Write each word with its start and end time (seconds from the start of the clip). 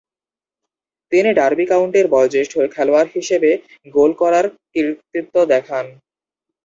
তিনি 1.11 1.29
ডার্বি 1.39 1.65
কাউন্টির 1.71 2.07
বয়োজ্যেষ্ঠ 2.07 2.53
খেলোয়াড় 2.73 3.09
হিসেবে 3.15 3.51
গোল 3.93 4.11
করার 4.21 4.45
কৃতিত্ব 4.73 5.35
দেখান। 5.53 5.85